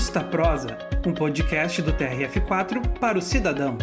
[0.00, 3.76] Justa Prosa, um podcast do TRF4 para o cidadão.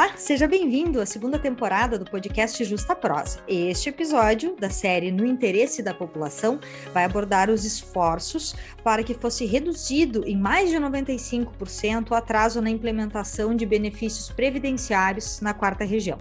[0.00, 3.40] Olá, seja bem-vindo à segunda temporada do podcast Justa Prosa.
[3.46, 6.58] Este episódio da série No Interesse da População
[6.94, 12.70] vai abordar os esforços para que fosse reduzido em mais de 95% o atraso na
[12.70, 16.16] implementação de benefícios previdenciários na quarta região.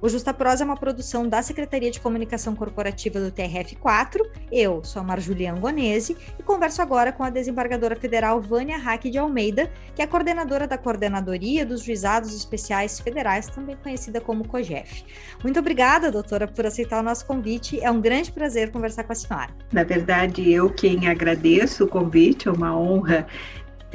[0.00, 4.20] O Justa Prosa é uma produção da Secretaria de Comunicação Corporativa do TRF4.
[4.52, 9.18] Eu sou a Marjulia Angonese e converso agora com a desembargadora federal Vânia Hack de
[9.18, 15.04] Almeida, que é coordenadora da Coordenadoria dos Juizados Especiais Federais Federais, também conhecida como COGEF.
[15.42, 17.80] Muito obrigada, doutora, por aceitar o nosso convite.
[17.80, 19.50] É um grande prazer conversar com a senhora.
[19.72, 23.26] Na verdade, eu quem agradeço o convite, é uma honra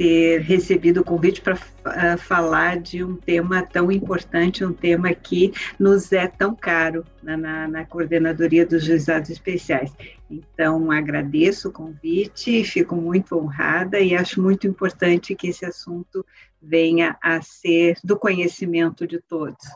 [0.00, 5.12] ter recebido o convite para uh, ah, falar de um tema tão importante, um tema
[5.12, 9.92] que nos é tão caro na, na, na coordenadoria dos juizados especiais.
[10.30, 16.24] Então, agradeço o convite, fico muito honrada e acho muito importante que esse assunto
[16.62, 19.66] venha a ser do conhecimento de todos.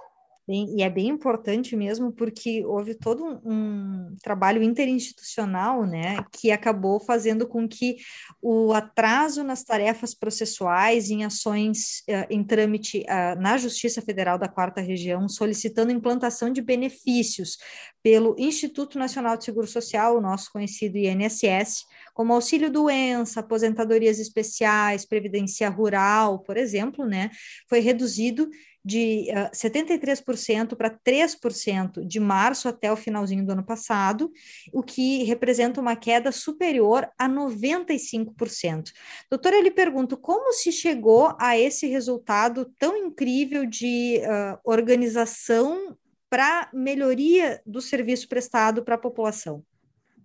[0.47, 6.51] Bem, e é bem importante mesmo, porque houve todo um, um, trabalho interinstitucional, né, que
[6.51, 7.97] acabou fazendo com que
[8.43, 14.47] o atraso nas tarefas processuais, em ações uh, em trâmite uh, na Justiça Federal da
[14.47, 17.57] Quarta Região, solicitando implantação de benefícios
[18.03, 25.07] pelo Instituto Nacional de Seguro Social, o nosso conhecido INSS, como auxílio doença, aposentadorias especiais,
[25.07, 27.31] previdência rural, por exemplo, né,
[27.67, 28.47] foi reduzido
[28.85, 34.31] de uh, 73% para 3% de março até o finalzinho do ano passado,
[34.73, 38.93] o que representa uma queda superior a 95%.
[39.31, 45.97] Doutora, ele pergunta como se chegou a esse resultado tão incrível de uh, organização
[46.29, 49.65] para melhoria do serviço prestado para a população?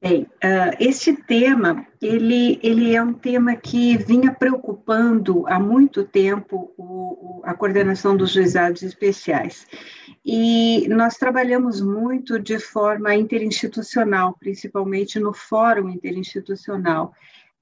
[0.02, 6.74] Bem, uh, esse tema, ele, ele é um tema que vinha preocupando há muito tempo
[6.78, 9.68] o, o, a coordenação dos juizados especiais.
[10.26, 17.14] E nós trabalhamos muito de forma interinstitucional, principalmente no Fórum Interinstitucional.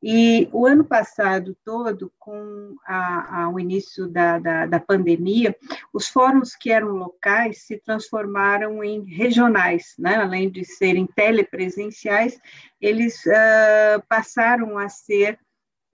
[0.01, 5.55] E o ano passado todo, com a, a, o início da, da, da, pandemia,
[5.91, 10.15] os fóruns que eram locais se transformaram em regionais, né?
[10.17, 12.39] além de serem telepresenciais,
[12.79, 15.39] eles uh, passaram a ser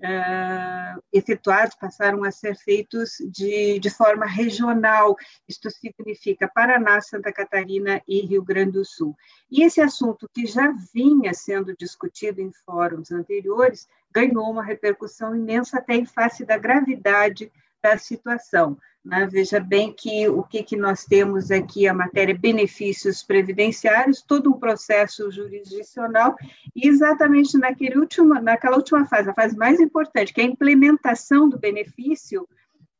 [0.02, 5.16] uh, efetuados, passaram a ser feitos de, de forma regional.
[5.48, 9.16] Isto significa Paraná, Santa Catarina e Rio Grande do Sul.
[9.52, 15.78] E esse assunto, que já vinha sendo discutido em fóruns anteriores, ganhou uma repercussão imensa,
[15.78, 18.78] até em face da gravidade da situação.
[19.04, 19.28] Né?
[19.30, 24.60] Veja bem que o que, que nós temos aqui, a matéria benefícios previdenciários, todo um
[24.60, 26.36] processo jurisdicional,
[26.76, 31.50] e exatamente naquele último, naquela última fase, a fase mais importante, que é a implementação
[31.50, 32.48] do benefício,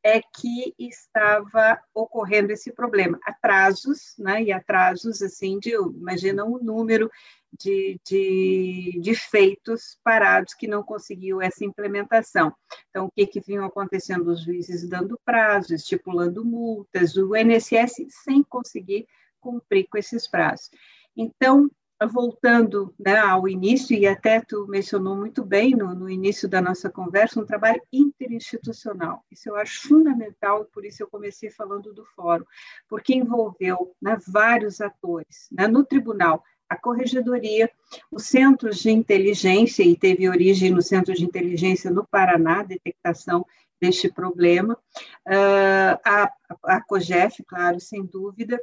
[0.04, 7.10] é que estava ocorrendo esse problema, atrasos, né, e atrasos, assim, de, imagina um número
[7.58, 12.52] de, de, de, feitos parados que não conseguiu essa implementação.
[12.90, 14.30] Então, o que, que vinham acontecendo?
[14.30, 19.06] Os juízes dando prazo, estipulando multas, o INSS sem conseguir
[19.40, 20.68] cumprir com esses prazos.
[21.16, 21.70] Então,
[22.10, 26.90] voltando né, ao início, e até tu mencionou muito bem no, no, início da nossa
[26.90, 29.24] conversa, um trabalho interinstitucional.
[29.30, 32.44] Isso eu acho fundamental, por isso eu comecei falando do fórum,
[32.88, 35.48] porque envolveu né, vários atores.
[35.52, 37.70] Né, no tribunal, a corregedoria,
[38.10, 43.46] os centros de inteligência, e teve origem no Centro de Inteligência no Paraná, detectação
[43.80, 44.74] deste problema,
[45.26, 46.32] uh, a,
[46.64, 48.58] a COGEF, claro, sem dúvida,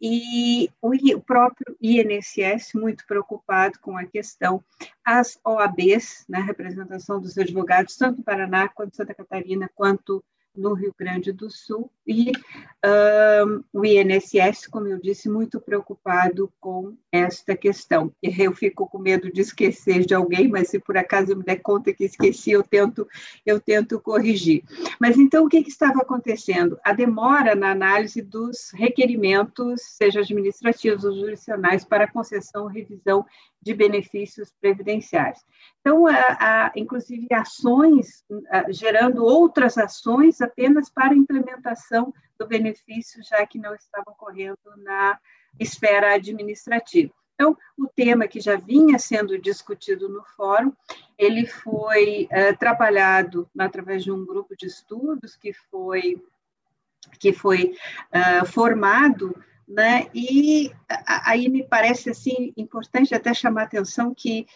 [0.00, 4.62] e o, próprio INSS, muito preocupado com a questão,
[5.04, 10.24] as OABs, na né, representação dos advogados, tanto no Paraná, quanto Santa Catarina, quanto
[10.58, 12.32] no Rio Grande do Sul, e
[12.84, 18.12] um, o INSS, como eu disse, muito preocupado com esta questão.
[18.22, 21.56] Eu fico com medo de esquecer de alguém, mas se por acaso eu me der
[21.56, 23.06] conta que esqueci, eu tento,
[23.44, 24.64] eu tento corrigir.
[25.00, 26.78] Mas então, o que, que estava acontecendo?
[26.82, 33.24] A demora na análise dos requerimentos, seja administrativos ou jurisdicionais, para concessão revisão
[33.60, 35.44] de benefícios previdenciários.
[35.80, 38.24] Então, a, a, inclusive, ações,
[38.70, 45.18] gerando outras ações apenas para implementação do benefício, já que não estavam ocorrendo na
[45.58, 47.12] esfera administrativa.
[47.34, 50.72] Então, o tema que já vinha sendo discutido no fórum,
[51.16, 56.20] ele foi é, trabalhado através de um grupo de estudos que foi
[57.18, 57.74] que foi
[58.12, 59.34] uh, formado
[59.68, 60.08] né?
[60.14, 60.72] E
[61.06, 64.46] aí me parece assim importante até chamar a atenção que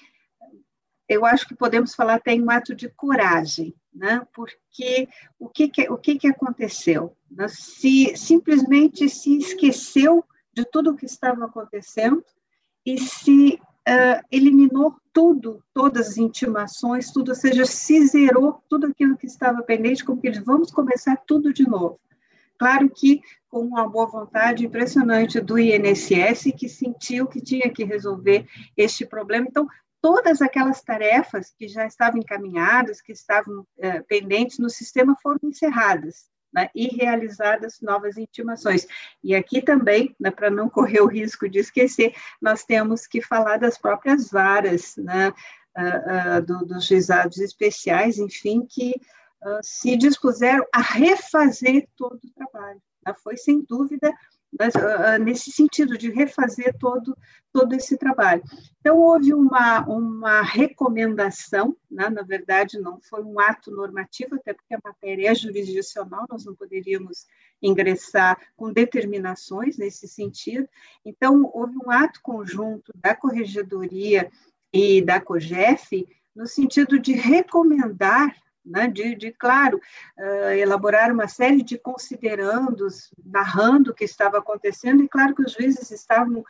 [1.08, 4.26] eu acho que podemos falar até em um ato de coragem, né?
[4.32, 7.14] porque o que, que, o que, que aconteceu?
[7.48, 10.24] Se simplesmente se esqueceu
[10.54, 12.24] de tudo o que estava acontecendo
[12.86, 19.16] e se uh, eliminou tudo, todas as intimações, tudo, ou seja, se zerou tudo aquilo
[19.16, 22.00] que estava pendente, como que eles vamos começar tudo de novo.
[22.58, 28.46] Claro que com uma boa vontade impressionante do INSS, que sentiu que tinha que resolver
[28.76, 29.46] este problema.
[29.48, 29.68] Então,
[30.00, 36.32] todas aquelas tarefas que já estavam encaminhadas, que estavam eh, pendentes no sistema, foram encerradas
[36.52, 38.86] né, e realizadas novas intimações.
[39.22, 43.58] E aqui também, né, para não correr o risco de esquecer, nós temos que falar
[43.58, 49.00] das próprias varas né, uh, uh, do, dos juizados especiais, enfim, que
[49.62, 52.80] se dispuseram a refazer todo o trabalho.
[53.04, 54.12] Né, foi, sem dúvida,
[54.58, 57.16] mas, uh, nesse sentido de refazer todo,
[57.52, 58.42] todo esse trabalho.
[58.80, 62.10] Então, houve uma, uma recomendação, né?
[62.10, 66.54] na verdade, não foi um ato normativo, até porque a matéria é jurisdicional, nós não
[66.54, 67.26] poderíamos
[67.62, 70.68] ingressar com determinações nesse sentido.
[71.04, 74.30] Então, houve um ato conjunto da Corregedoria
[74.72, 79.80] e da COGEF, no sentido de recomendar né, de, de, claro,
[80.18, 85.52] uh, elaborar uma série de considerandos, narrando o que estava acontecendo, e claro que os
[85.52, 86.44] juízes estavam uh,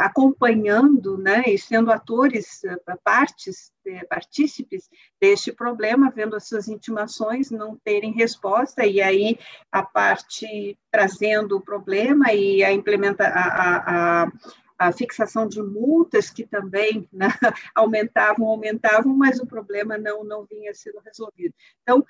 [0.00, 3.72] acompanhando né, e sendo atores, uh, partes,
[4.08, 4.88] partícipes
[5.20, 9.38] deste problema, vendo as suas intimações não terem resposta, e aí
[9.70, 14.32] a parte trazendo o problema e a implementa a, a, a
[14.78, 17.28] a fixação de multas que também né,
[17.74, 21.54] aumentavam, aumentavam, mas o problema não, não vinha sendo resolvido.
[21.82, 22.04] Então,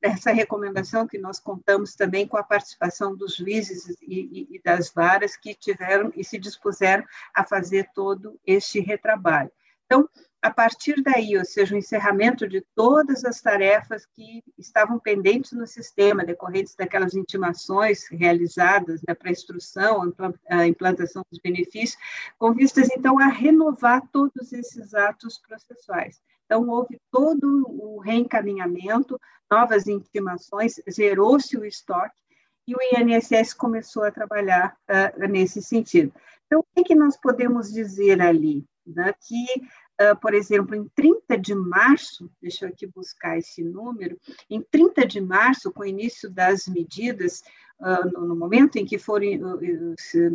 [0.00, 5.36] essa recomendação que nós contamos também com a participação dos juízes e, e das varas
[5.36, 7.04] que tiveram e se dispuseram
[7.34, 9.50] a fazer todo este retrabalho.
[9.84, 10.08] Então,
[10.42, 15.68] a partir daí, ou seja, o encerramento de todas as tarefas que estavam pendentes no
[15.68, 20.12] sistema, decorrentes daquelas intimações realizadas né, para instrução,
[20.50, 21.96] a implantação dos benefícios,
[22.36, 26.20] com vistas, então, a renovar todos esses atos processuais.
[26.44, 29.18] Então, houve todo o reencaminhamento,
[29.48, 32.20] novas intimações, zerou-se o estoque,
[32.66, 36.12] e o INSS começou a trabalhar uh, nesse sentido.
[36.46, 38.64] Então, o que, que nós podemos dizer ali?
[38.86, 39.12] Né?
[39.26, 39.46] Que
[40.00, 44.18] uh, por exemplo, em 30 de março, deixa eu aqui buscar esse número,
[44.48, 47.42] em 30 de março, com o início das medidas,
[47.80, 49.64] uh, no, no, momento em que foram, uh,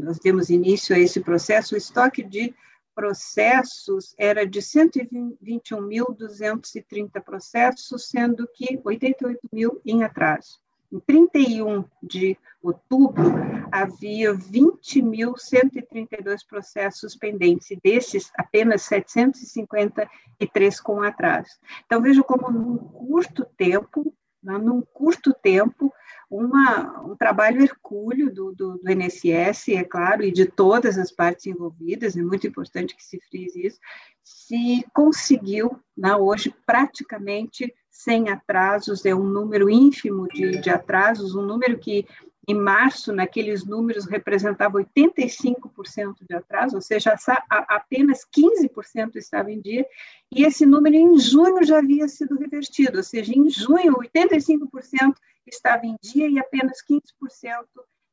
[0.04, 2.56] nós demos início a esse processo, o estoque de
[2.96, 10.60] processos era de 121.230 processos, sendo que 88 mil em atraso.
[10.92, 13.32] Em 31 de outubro,
[13.72, 21.50] havia 20.132 processos pendentes, e desses, apenas 753 com atraso.
[21.86, 25.94] Então, vejo como, num curto tempo, né, num curto tempo,
[26.30, 31.48] uma, um trabalho hercúleo do, do, do INSS, é claro, e de todas as partes
[31.48, 33.80] envolvidas, é muito importante que se frise isso,
[34.24, 41.42] se conseguiu, né, hoje, praticamente sem atrasos, é um número ínfimo de, de atrasos, um
[41.42, 42.06] número que
[42.48, 47.16] em março, naqueles números, representava 85% de atraso, ou seja,
[47.50, 49.84] apenas 15% estava em dia,
[50.32, 55.16] e esse número em junho já havia sido revertido, ou seja, em junho 85%
[55.48, 57.02] estava em dia e apenas 15%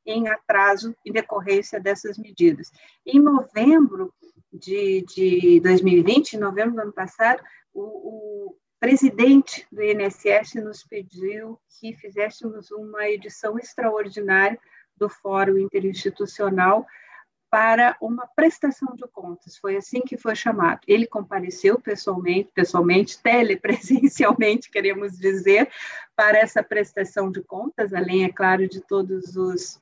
[0.07, 2.73] em atraso em decorrência dessas medidas.
[3.07, 4.13] Em novembro
[4.51, 11.59] de, de 2020, em novembro do ano passado, o, o presidente do INSS nos pediu
[11.81, 14.61] que fizéssemos uma edição extraordinária
[14.95, 16.87] do Fórum Interinstitucional
[17.51, 19.57] para uma prestação de contas.
[19.57, 20.81] Foi assim que foi chamado.
[20.87, 25.67] Ele compareceu pessoalmente, pessoalmente, telepresencialmente, queremos dizer,
[26.15, 29.81] para essa prestação de contas, além, é claro, de todos os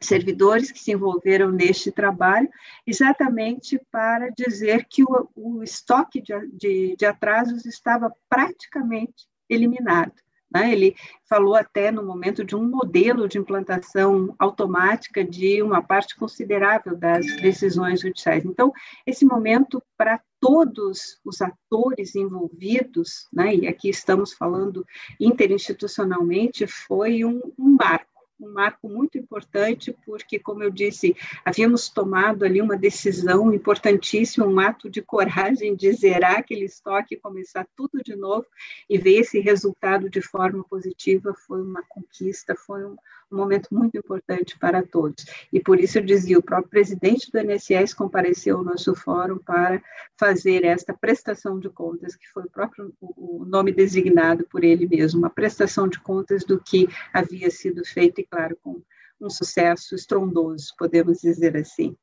[0.00, 2.48] servidores que se envolveram neste trabalho,
[2.86, 10.12] exatamente para dizer que o, o estoque de, de, de, atrasos estava praticamente eliminado.
[10.50, 10.72] Né?
[10.72, 10.96] Ele
[11.28, 17.26] falou até no momento de um modelo de implantação automática de uma parte considerável das
[17.42, 18.44] decisões judiciais.
[18.44, 18.72] Então,
[19.06, 24.86] esse momento para todos os atores envolvidos, né, e aqui estamos falando
[25.20, 32.44] interinstitucionalmente, foi um, um marco um marco muito importante, porque, como eu disse, havíamos tomado
[32.44, 38.14] ali uma decisão importantíssima, um ato de coragem de zerar aquele estoque, começar tudo de
[38.14, 38.46] novo
[38.88, 42.96] e ver esse resultado de forma positiva foi uma conquista, foi um,
[43.30, 45.24] um momento muito importante para todos.
[45.52, 49.82] E por isso eu dizia, o próprio presidente do INSS compareceu ao nosso fórum para
[50.18, 55.20] fazer esta prestação de contas, que foi o próprio o nome designado por ele mesmo,
[55.20, 58.82] uma prestação de contas do que havia sido feito, e claro, com
[59.20, 61.96] um sucesso estrondoso, podemos dizer assim.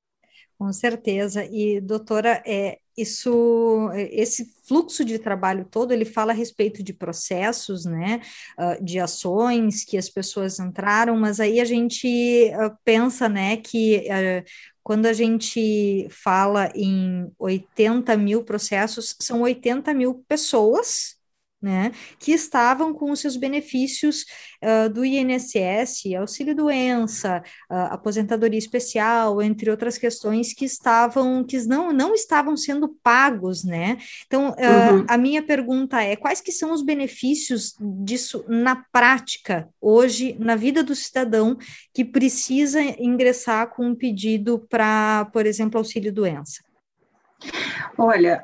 [0.58, 1.46] Com certeza.
[1.46, 7.86] E, doutora, é, isso, esse fluxo de trabalho todo, ele fala a respeito de processos,
[7.86, 8.22] né,
[8.58, 12.08] uh, de ações que as pessoas entraram, mas aí a gente
[12.54, 14.50] uh, pensa, né, que uh,
[14.82, 21.15] quando a gente fala em 80 mil processos, são 80 mil pessoas
[21.66, 24.24] né, que estavam com os seus benefícios
[24.62, 27.42] uh, do INSS, auxílio-doença,
[27.72, 33.98] uh, aposentadoria especial, entre outras questões que estavam, que não, não estavam sendo pagos, né?
[34.28, 35.06] Então, uh, uhum.
[35.08, 40.84] a minha pergunta é, quais que são os benefícios disso na prática, hoje, na vida
[40.84, 41.58] do cidadão
[41.92, 46.64] que precisa ingressar com um pedido para, por exemplo, auxílio-doença?
[47.98, 48.44] Olha,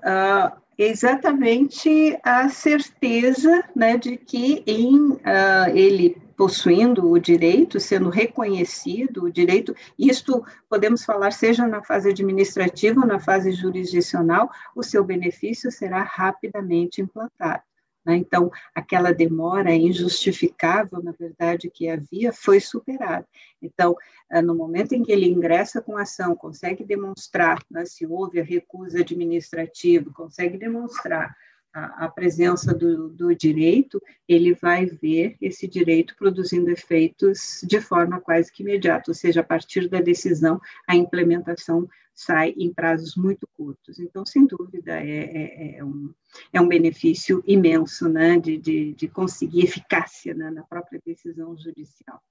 [0.77, 9.31] exatamente a certeza né, de que em uh, ele possuindo o direito, sendo reconhecido o
[9.31, 15.71] direito, isto podemos falar seja na fase administrativa ou na fase jurisdicional, o seu benefício
[15.71, 17.61] será rapidamente implantado.
[18.05, 18.15] Né?
[18.15, 23.27] Então, aquela demora injustificável, na verdade, que havia, foi superada.
[23.61, 23.95] Então,
[24.29, 28.39] ah, no momento em que ele ingressa com a ação, consegue demonstrar né, se houve
[28.39, 31.35] a recusa administrativa, consegue demonstrar
[31.73, 38.51] a, presença do, do, direito, ele vai ver esse direito produzindo efeitos de forma quase
[38.51, 43.99] que imediata, ou seja, a partir da decisão, a implementação sai em prazos muito curtos.
[43.99, 46.13] Então, sem dúvida, é, é, é um,
[46.51, 52.21] é um benefício imenso né, de, de, de conseguir eficácia né, na própria decisão judicial.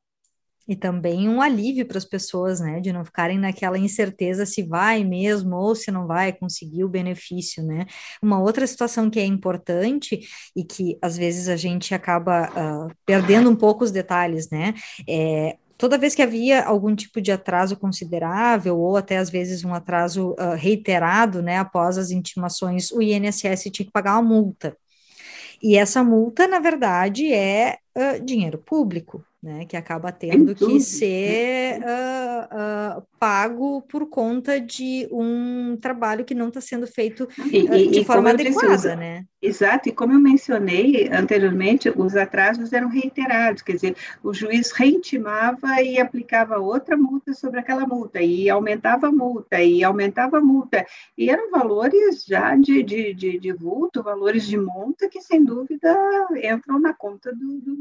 [0.68, 5.02] E também um alívio para as pessoas, né, de não ficarem naquela incerteza se vai
[5.04, 7.86] mesmo ou se não vai conseguir o benefício, né.
[8.22, 10.20] Uma outra situação que é importante
[10.54, 14.74] e que às vezes a gente acaba uh, perdendo um pouco os detalhes, né,
[15.08, 19.72] é toda vez que havia algum tipo de atraso considerável, ou até às vezes um
[19.72, 24.76] atraso uh, reiterado, né, após as intimações, o INSS tinha que pagar uma multa.
[25.62, 31.80] E essa multa, na verdade, é uh, dinheiro público, né, que acaba tendo que ser
[31.80, 38.04] uh, uh, pago por conta de um trabalho que não está sendo feito e, de
[38.04, 39.24] forma adequada, né?
[39.42, 45.80] Exato, e como eu mencionei anteriormente, os atrasos eram reiterados, quer dizer, o juiz reintimava
[45.80, 50.84] e aplicava outra multa sobre aquela multa, e aumentava a multa, e aumentava a multa,
[51.16, 55.98] e eram valores já de, de, de, de vulto, valores de monta que, sem dúvida,
[56.44, 57.79] entram na conta do, do,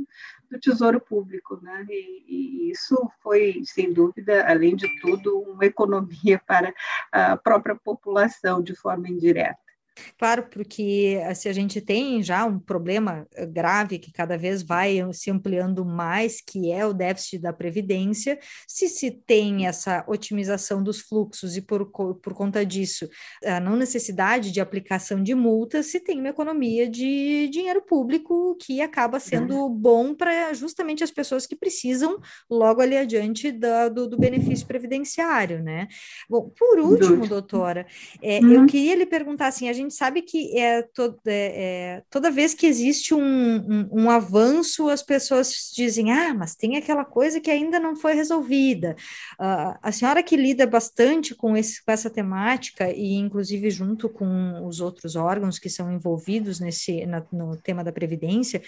[0.50, 1.86] do Tesouro Público, né?
[1.90, 6.74] E, e isso foi, sem dúvida, além de tudo, uma economia para
[7.12, 9.69] a própria população de forma indireta.
[10.18, 14.62] Claro, porque eh, se a gente tem já um problema eh, grave que cada vez
[14.64, 20.84] vai se ampliando mais, que é o déficit da Previdência, se se tem essa otimização
[20.84, 23.08] dos fluxos e por, por conta disso
[23.46, 28.82] a não necessidade de aplicação de multas, se tem uma economia de dinheiro público que
[28.82, 34.18] acaba sendo bom para justamente as pessoas que precisam logo ali adiante da, do, do,
[34.18, 35.88] benefício previdenciário, né?
[36.30, 37.86] Bom, por último, doutora,
[38.22, 38.52] é, uhum.
[38.52, 42.30] eu queria lhe perguntar assim, a gente gente sabe que é, to, é, é toda
[42.30, 47.40] vez que existe um, um, um, avanço, as pessoas dizem, ah, mas tem aquela coisa
[47.40, 48.96] que ainda não foi resolvida.
[49.40, 54.66] Uh, a senhora que lida bastante com, esse, com essa temática, e inclusive junto com
[54.66, 58.62] os outros órgãos que são envolvidos nesse, na, no tema da Previdência,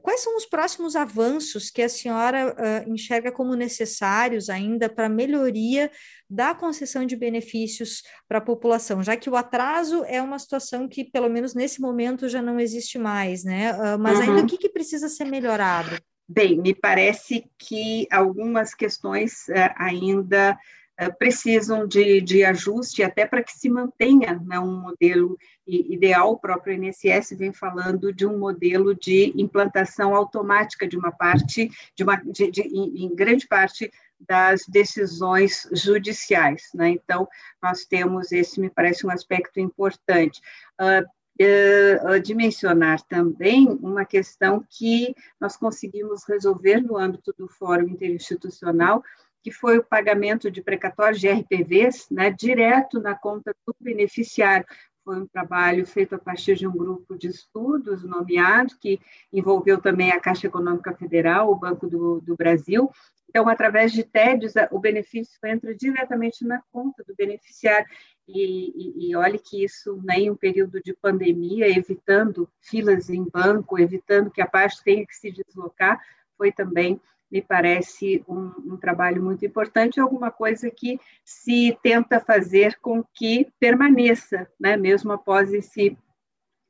[0.00, 5.90] quais são os próximos avanços que a senhora uh, enxerga como necessários ainda para melhoria
[6.32, 11.04] da concessão de benefícios para a população, já que o atraso é uma situação que,
[11.04, 13.74] pelo menos nesse momento, já não existe mais, né?
[13.74, 14.22] Uh, mas uhum.
[14.24, 15.90] ainda o que, que precisa ser melhorado?
[16.26, 20.58] Bem, me parece que algumas questões uh, ainda
[20.98, 25.36] uh, precisam de, de ajuste, até para que se mantenha né, um modelo
[25.66, 26.32] ideal.
[26.32, 32.02] O próprio INSS vem falando de um modelo de implantação automática de uma parte, de
[32.02, 33.90] uma, de, de, em, em grande parte
[34.28, 36.62] das decisões judiciais.
[36.74, 36.90] Né?
[36.90, 37.28] Então,
[37.62, 40.40] nós temos esse, me parece, um aspecto importante.
[40.80, 41.06] Uh,
[41.40, 49.02] uh, dimensionar também uma questão que nós conseguimos resolver no âmbito do Fórum Interinstitucional,
[49.42, 54.64] que foi o pagamento de precatórios de RPVs, né, direto na conta do beneficiário.
[55.04, 59.00] Foi um trabalho feito a partir de um grupo de estudos nomeado, que
[59.32, 62.88] envolveu também a Caixa Econômica Federal, o Banco do, do Brasil.
[63.32, 67.86] Então, através de TEDs, o benefício entra diretamente na conta do beneficiário.
[68.28, 73.24] E, e, e olhe que isso, né, em um período de pandemia, evitando filas em
[73.24, 75.98] banco, evitando que a parte tenha que se deslocar,
[76.36, 82.78] foi também me parece um, um, trabalho muito importante, alguma coisa que se tenta fazer
[82.82, 85.96] com que permaneça, né, mesmo após esse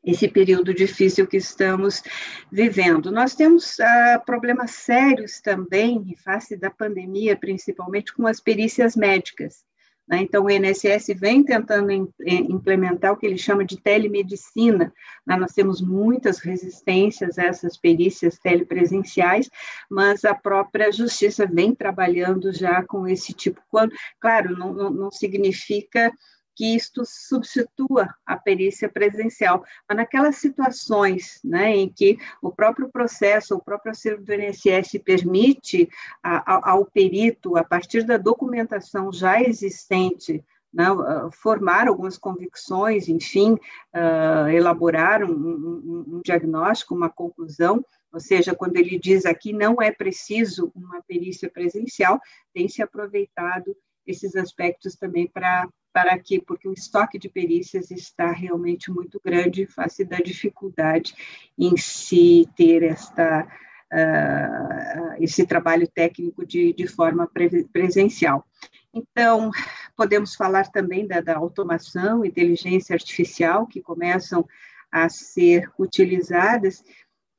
[0.04, 2.02] esse período difícil que estamos
[2.50, 3.10] vivendo.
[3.10, 9.64] Nós temos ah, problemas sérios também, em face da pandemia, principalmente com as perícias médicas.
[10.08, 10.18] Né?
[10.22, 11.90] Então, o INSS vem tentando
[12.20, 14.92] implementar o que ele chama de telemedicina.
[15.26, 15.36] Né?
[15.36, 19.48] Nós temos muitas resistências a essas perícias telepresenciais,
[19.88, 23.60] mas a própria Justiça vem trabalhando já com esse tipo.
[23.70, 26.12] Quando, claro, não, não, não significa
[26.54, 29.64] que isto substitua a perícia presencial.
[29.88, 35.88] Mas naquelas situações né, em que o próprio processo, o próprio acervo do INSS permite
[36.22, 40.86] ao perito, a partir da documentação já existente, né,
[41.32, 48.76] formar algumas convicções, enfim, uh, elaborar um, um, um diagnóstico, uma conclusão, ou seja, quando
[48.76, 52.20] ele diz aqui não é preciso uma perícia presencial,
[52.52, 53.74] tem se aproveitado
[54.06, 59.66] esses aspectos também para para que, porque o estoque de perícias está realmente muito grande,
[59.66, 61.14] face da dificuldade
[61.58, 63.46] em se ter esta,
[63.92, 68.46] uh, esse trabalho técnico de, de forma pre presencial.
[68.94, 69.50] Então,
[69.96, 74.46] podemos falar também da, da automação, inteligência artificial, que começam
[74.90, 76.84] a ser utilizadas,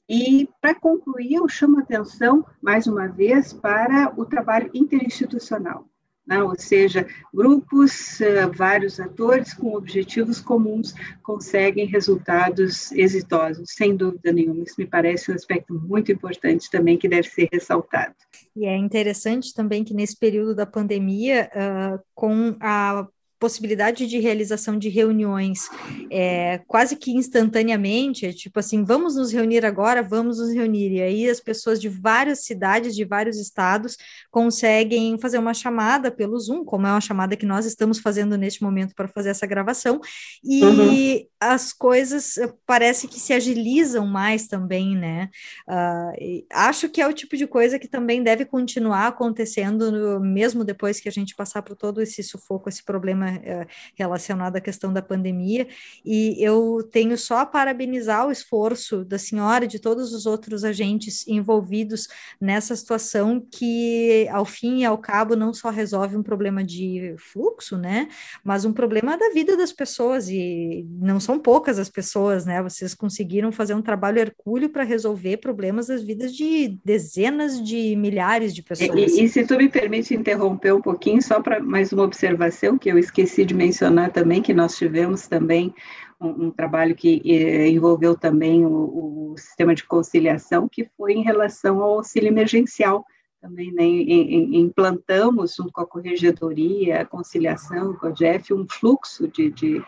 [0.09, 5.87] e, para concluir, eu chamo a atenção, mais uma vez, para o trabalho interinstitucional
[6.25, 6.41] né?
[6.41, 14.63] ou seja, grupos, eh, vários atores com objetivos comuns conseguem resultados exitosos, sem dúvida nenhuma.
[14.63, 18.15] Isso me parece um aspecto muito importante também que deve ser ressaltado.
[18.55, 23.07] E é interessante também que nesse período da pandemia, uh, com a
[23.43, 25.67] possibilidade de realização de reuniões
[26.09, 30.93] é, quase que instantaneamente, é tipo assim, vamos nos reunir agora, vamos nos reunir.
[30.93, 33.97] E aí as pessoas de várias cidades, de vários estados,
[34.31, 38.63] conseguem fazer uma chamada pelo Zoom, como é uma chamada que nós estamos fazendo neste
[38.63, 39.99] momento para fazer essa gravação,
[40.41, 41.27] e uhum.
[41.37, 45.29] as coisas eh, parece que se agilizam mais também, né?
[45.67, 50.63] Uh, acho que é o tipo de coisa que também deve continuar acontecendo, no, mesmo
[50.63, 54.91] depois que a gente passar por todo esse sufoco, esse problema eh, relacionado à questão
[54.91, 55.67] da pandemia,
[56.05, 60.63] e eu tenho só a parabenizar o esforço da senhora e de todos os outros
[60.63, 62.07] agentes envolvidos
[62.39, 67.77] nessa situação que, ao fim e ao cabo, não só resolve um problema de fluxo,
[67.77, 68.07] né,
[68.43, 72.93] mas um problema da vida das pessoas, e não são poucas as pessoas, né, vocês
[72.93, 78.61] conseguiram fazer um trabalho hercúleo para resolver problemas das vidas de dezenas de milhares de
[78.61, 79.11] pessoas.
[79.13, 82.89] E, e, se tu me permite interromper um pouquinho, só para mais uma observação que
[82.89, 85.73] eu esqueci esqueci de mencionar também que nós tivemos também
[86.19, 91.23] um, um trabalho que eh, envolveu também o, o, sistema de conciliação, que foi em
[91.23, 93.05] relação ao auxílio emergencial.
[93.41, 98.65] Também né, em, em, implantamos, junto com a Corregedoria, a conciliação, com a GEF, um
[98.69, 99.83] fluxo de, de,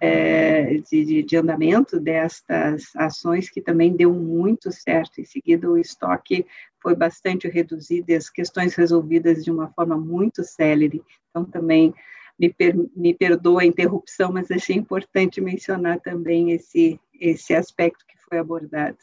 [0.00, 5.20] é, de, de, andamento destas ações que também deu muito certo.
[5.20, 6.44] Em seguida, o estoque
[6.82, 11.00] foi bastante reduzido e as questões resolvidas de uma forma muito célere.
[11.30, 11.94] Então, também
[12.38, 18.16] me, per, me perdoa a interrupção, mas achei importante mencionar também esse, esse aspecto que
[18.28, 18.98] foi abordado.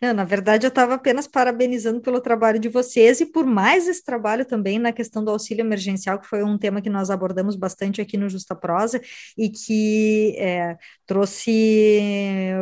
[0.00, 4.04] Não, na verdade, eu estava apenas parabenizando pelo trabalho de vocês e por mais esse
[4.04, 8.00] trabalho também na questão do auxílio emergencial, que foi um tema que nós abordamos bastante
[8.00, 9.00] aqui no Justa Prosa
[9.36, 12.52] e que é, trouxe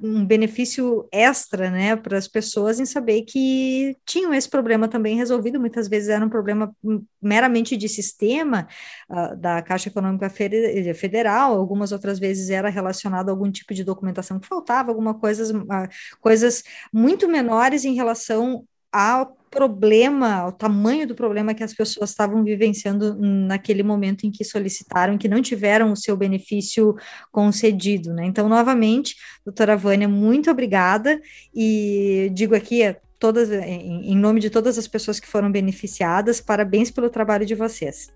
[0.00, 5.58] um benefício extra, né, para as pessoas em saber que tinham esse problema também resolvido.
[5.58, 6.74] Muitas vezes era um problema
[7.22, 8.68] meramente de sistema
[9.08, 10.28] uh, da Caixa Econômica
[10.94, 15.50] Federal, algumas outras vezes era relacionado a algum tipo de documentação que faltava, alguma coisas,
[15.50, 15.64] uh,
[16.20, 18.66] coisas muito menores em relação
[18.96, 24.44] ao problema, o tamanho do problema que as pessoas estavam vivenciando naquele momento em que
[24.44, 26.94] solicitaram, que não tiveram o seu benefício
[27.32, 28.26] concedido, né?
[28.26, 31.20] Então, novamente, doutora Vânia, muito obrigada
[31.54, 37.08] e digo aqui todas, em nome de todas as pessoas que foram beneficiadas, parabéns pelo
[37.08, 38.12] trabalho de vocês.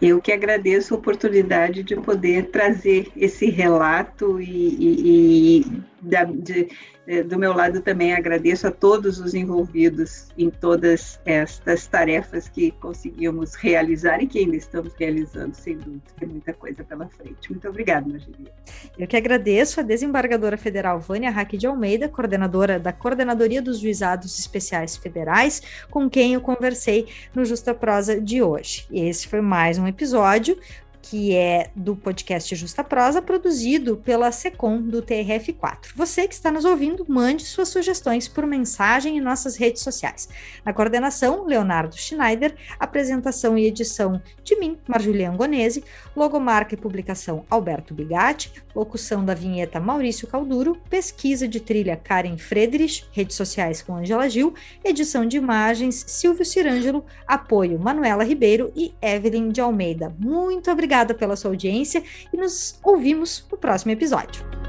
[0.00, 6.68] Eu que agradeço a oportunidade de poder trazer esse relato e, e, e da, de,
[7.06, 12.72] é, do meu lado também agradeço a todos os envolvidos em todas estas tarefas que
[12.72, 17.50] conseguimos realizar e que ainda estamos realizando, sem dúvida, tem muita coisa pela frente.
[17.50, 18.52] Muito obrigada, Margeria.
[18.98, 24.38] Eu que agradeço a desembargadora federal Vânia Raque de Almeida, coordenadora da Coordenadoria dos Juizados
[24.38, 28.86] Especiais Federais, com quem eu conversei no Justa Prosa de hoje.
[28.90, 30.58] Esse foi mais um episódio
[31.08, 35.90] que é do podcast Justa Prosa, produzido pela Secom do TRF4.
[35.94, 40.28] Você que está nos ouvindo, mande suas sugestões por mensagem em nossas redes sociais.
[40.64, 45.84] Na coordenação, Leonardo Schneider, apresentação e edição de mim, Marjulian Angonese,
[46.16, 53.04] logomarca e publicação Alberto Bigatti, locução da vinheta Maurício Calduro, pesquisa de trilha Karen Friedrich,
[53.12, 59.50] redes sociais com Angela Gil, edição de imagens Silvio Cirângelo, apoio Manuela Ribeiro e Evelyn
[59.50, 60.12] de Almeida.
[60.18, 64.65] Muito obrigada pela sua audiência e nos ouvimos no próximo episódio.